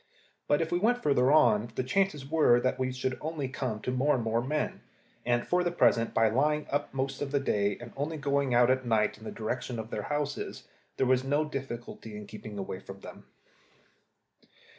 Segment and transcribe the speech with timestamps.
[0.47, 3.91] But if we went further on, the chances were that we should only come to
[3.91, 4.81] more and more men;
[5.27, 8.71] and for the present, by lying up most of the day, and only going out
[8.71, 10.67] at night in the direction of their houses,
[10.97, 13.25] there was no difficulty in keeping away from them.